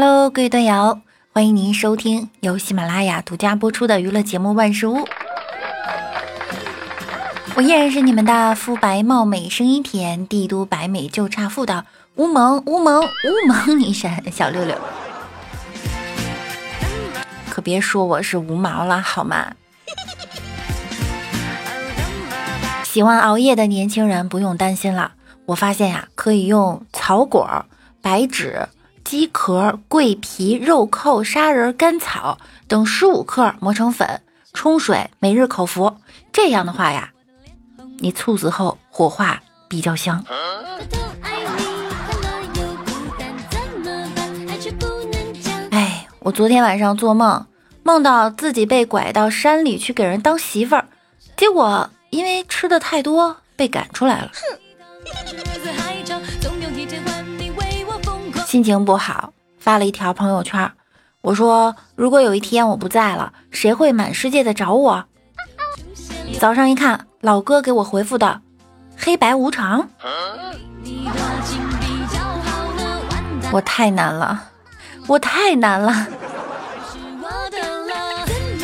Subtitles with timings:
[0.00, 1.00] Hello，各位队友，
[1.32, 4.98] 欢迎您收听由喜马拉雅独家播出的娱乐节目《万事屋》。
[7.56, 11.84] 我依然是你们的肤白貌美、声音甜、帝都白美就差富的
[12.14, 14.78] 乌蒙乌蒙乌蒙女神小六六。
[17.50, 19.52] 可别说我是无毛了好吗？
[22.84, 25.14] 喜欢熬夜的年轻人不用担心了，
[25.46, 27.66] 我发现呀，可以用草果、
[28.00, 28.68] 白芷。
[29.08, 34.20] 鸡壳、桂皮、肉蔻、砂仁、甘草等十五克磨成粉，
[34.52, 35.96] 冲水，每日口服。
[36.30, 37.10] 这样的话呀，
[38.00, 40.22] 你猝死后火化比较香。
[45.70, 47.46] 哎，我昨天晚上做梦，
[47.82, 50.84] 梦到自己被拐到山里去给人当媳妇儿，
[51.34, 54.30] 结果因为吃的太多被赶出来了。
[58.48, 60.72] 心情不好，发了一条朋友圈。
[61.20, 65.04] 我说：“如果有一天我不在了，谁会满世界的找我？”
[66.40, 68.40] 早上一看，老哥给我回复的
[68.96, 69.90] ：“黑白无常。”
[73.52, 74.44] 我太难了，
[75.08, 76.06] 我太难了。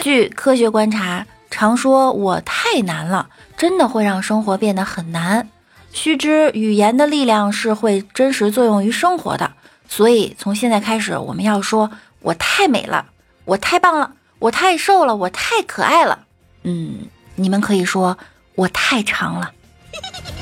[0.00, 5.46] 据科学观察，常说我太难了，真的会让生活变得很难。
[5.92, 9.52] 须知，语言的力量是会真实作用于生活的。
[9.88, 11.90] 所以从现在开始，我们要说
[12.20, 13.06] ：“我太美了，
[13.44, 16.26] 我太棒了，我太瘦了，我太可爱了。”
[16.64, 18.18] 嗯，你们可以说
[18.56, 19.52] ：“我太长了。”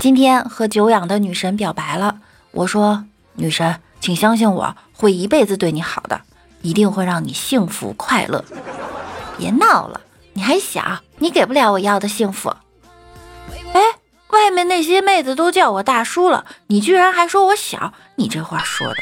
[0.00, 2.20] 今天和久仰的女神表白了，
[2.52, 6.22] 我说：“女神，请相信我会一辈子对你好的，
[6.62, 8.44] 一定会让你幸福快乐。”
[9.38, 10.00] 别闹了，
[10.32, 12.54] 你还小，你给不了我要的幸福。
[14.30, 14.36] 哎。
[14.46, 18.96] 外面那些妹子都叫我大叔了，你居然还说我小，你这话说的。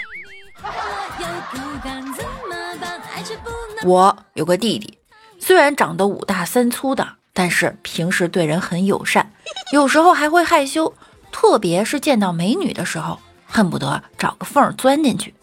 [3.84, 4.98] 我有个弟弟，
[5.38, 9.32] 虽然长得五大三粗的，但是平时对人很友善，
[9.72, 10.94] 有时候还会害羞，
[11.30, 15.34] 特别是见到美女的时候，恨不得找个缝钻进去。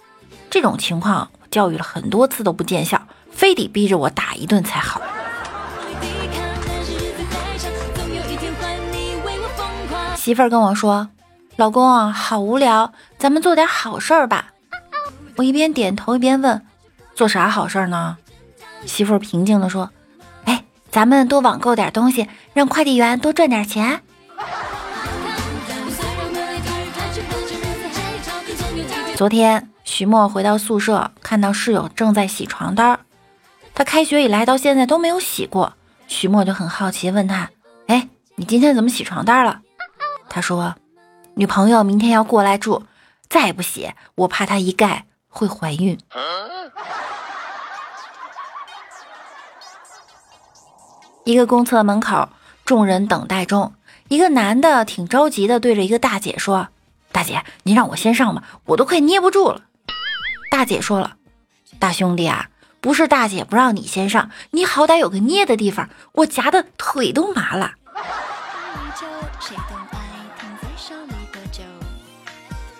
[0.50, 3.00] 这种情况我教育了很多次都不见效，
[3.31, 5.00] 非得逼着我打一顿才好。
[10.21, 11.09] 媳妇儿跟我说
[11.57, 14.53] ：“老公啊，好无聊，咱们做点好事儿吧。”
[15.35, 16.63] 我一边点头一边问
[17.15, 18.19] ：“做啥好事儿呢？”
[18.85, 19.89] 媳妇儿平静地说
[20.45, 24.01] ：“哎，咱们多网购点东西，让快递员多赚点钱。”
[29.15, 32.99] 昨天徐墨回到宿舍，看到室友正在洗床单儿，
[33.73, 35.73] 他开学以来到现在都没有洗过。
[36.07, 37.49] 徐墨就很好奇，问他
[37.89, 39.61] ：“哎，你今天怎么洗床单了？”
[40.33, 40.75] 他说
[41.35, 42.83] ：“女朋友明天要过来住，
[43.27, 45.99] 再不写，我怕她一盖会怀孕。”
[51.25, 52.29] 一个公厕门口，
[52.63, 53.73] 众人等待中，
[54.07, 56.69] 一个男的挺着急的，对着一个大姐说
[57.11, 59.63] ：“大姐，您让我先上吧，我都快捏不住了。”
[60.49, 61.17] 大姐说了
[61.77, 62.47] ：“大兄弟啊，
[62.79, 67.73] 不是大姐不让你先上，你好歹有个捏的地方，我夹的腿都麻了。”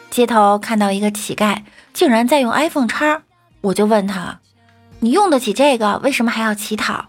[0.09, 1.63] 街头看到一个乞丐，
[1.94, 3.22] 竟然在用 iPhone 叉，
[3.62, 4.39] 我就问他
[5.00, 7.06] ：“你用得起这个，为什么还要乞讨？”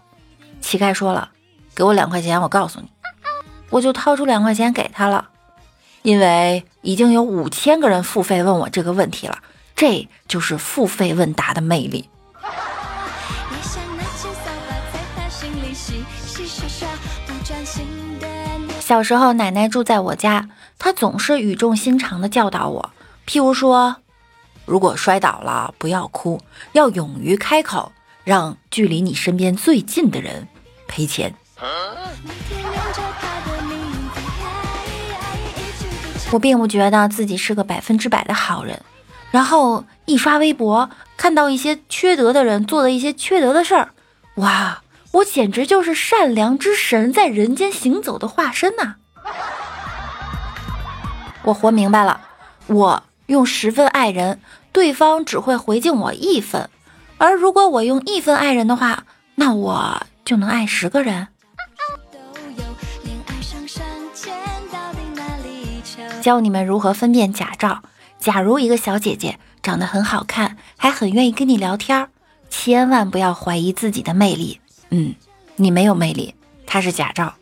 [0.61, 1.31] 乞丐说了
[1.75, 2.87] ：“给我两块钱，我告诉你。”
[3.69, 5.29] 我就掏出两块钱给他了，
[6.03, 9.39] 因为已经有五千个人付费问我这个问题了，
[9.75, 12.07] 这就是付费问答的魅力。
[18.79, 20.49] 小时候，奶奶住在我家。
[20.77, 22.91] 她总是语重心长地教导我，
[23.25, 23.95] 譬如说，
[24.65, 26.41] 如果摔倒了，不要哭，
[26.73, 27.91] 要勇于开口，
[28.23, 30.47] 让距离你身边最近的人
[30.87, 31.33] 赔钱。
[36.31, 38.81] 我并不觉得自己是个百分之百的好人，
[39.31, 43.91] 然后一刷微博，看到一些缺德的人做的一些缺德的事儿，
[44.35, 44.82] 哇，
[45.13, 48.95] 我简直就是善良之神在人间行走的化身呐！
[51.43, 52.21] 我活明白了，
[52.65, 54.39] 我用十分爱人，
[54.71, 56.67] 对方只会回敬我一分；
[57.19, 59.03] 而如果我用一分爱人的话，
[59.35, 61.27] 那我就能爱十个人。
[66.21, 67.83] 教你们如何分辨假照。
[68.17, 72.07] 假如一个小姐姐长得很好看，还很愿意跟你聊天，
[72.49, 74.61] 千万不要怀疑自己的魅力。
[74.95, 75.15] 嗯，
[75.55, 76.35] 你没有魅力，
[76.67, 77.33] 他是假照。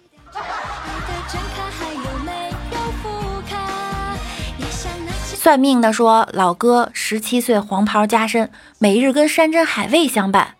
[5.19, 10.55] 算命的说，老哥十七岁黄袍加身，每日跟山珍海味相伴。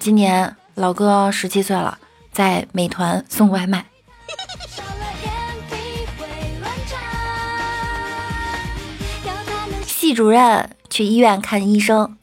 [0.00, 1.98] 今年老哥十七岁了，
[2.32, 3.84] 在美团送外卖。
[9.86, 12.16] 系主任去医院看医生，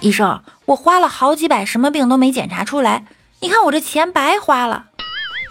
[0.00, 3.04] 医生，我花了好几百，什么病都没检查出来，
[3.40, 4.86] 你看我这钱白花了。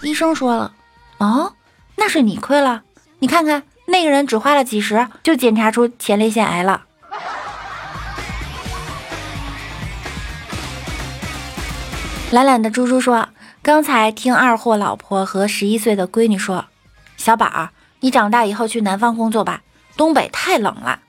[0.03, 0.73] 医生说了，
[1.19, 1.53] 哦，
[1.95, 2.83] 那是你亏了，
[3.19, 3.63] 你看看。
[3.89, 6.83] 那个人只花了几十，就检查出前列腺癌了。
[12.31, 13.29] 懒懒的猪猪说
[13.63, 16.65] ：“刚才听二货老婆和十一岁的闺女说，
[17.15, 17.69] 小宝，
[18.01, 19.61] 你长大以后去南方工作吧，
[19.95, 20.99] 东北太冷了。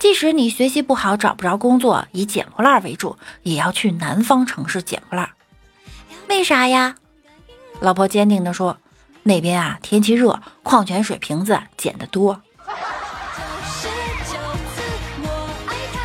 [0.00, 5.30] 即使你学习不好，找不着工作，以捡破烂为主，也要去南方城市捡破烂。
[6.28, 6.96] 为啥呀？”
[7.80, 8.78] 老婆坚定的说。
[9.26, 12.42] 那边啊，天气热，矿泉水瓶子捡得多。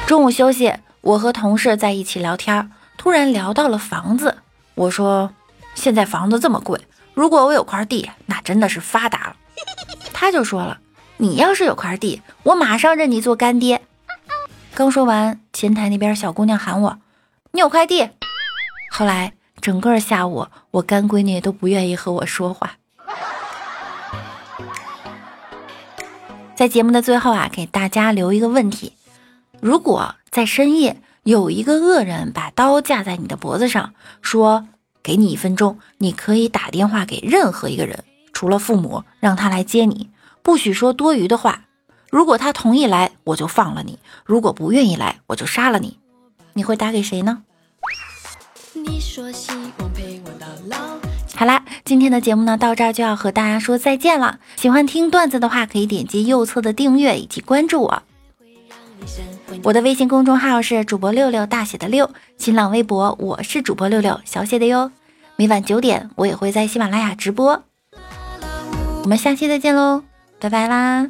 [0.08, 4.38] 中午休息，我和同事在一起聊天，突然聊到了房子。
[4.74, 5.34] 我说
[5.76, 6.80] ：“现在房子这么贵，
[7.14, 9.36] 如果我有块地，那真的是发达了。”
[10.14, 10.80] 他就说了
[11.18, 13.82] ：“你要是有块地，我马上认你做干爹。”
[14.74, 17.00] 刚说完，前台那边小姑娘喊我
[17.52, 18.12] ：“你有块地？”
[18.90, 22.78] 后来整个下午，我干闺女都不愿意和我说话。
[26.56, 28.94] 在节目的最后啊，给大家留一个问题：
[29.62, 34.68] 如果在深夜有一个恶人把刀架在你的脖子上，说
[35.02, 38.04] 给你一分钟，你可以打电话给任何一个人，
[38.34, 40.10] 除了父母，让他来接你，
[40.44, 41.62] 不许说多余的话。
[42.10, 45.98] 如果他同意来，我就放了你；如果不愿意来，我就杀了你。
[46.54, 47.44] 你会打给谁呢？
[48.90, 50.78] 你说希望陪我到老。
[51.36, 54.40] 好啦，今天的节目呢，到这儿就要和大家说再见了。
[54.56, 58.04] 喜欢听段子的话，可以点击右侧的订阅以及关注我。
[59.64, 64.92] 我的微信公众号是主播六六大写的六，新浪微博我是主播六六小写的哟。
[65.36, 67.64] 每晚九点，我也会在喜马拉雅直播。
[69.04, 70.04] 我们下期再见喽，
[70.40, 71.10] 拜拜啦！